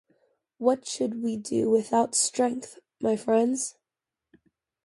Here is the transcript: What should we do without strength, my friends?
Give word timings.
What 0.57 0.87
should 0.87 1.21
we 1.21 1.37
do 1.37 1.69
without 1.69 2.15
strength, 2.15 2.79
my 3.01 3.15
friends? 3.15 3.75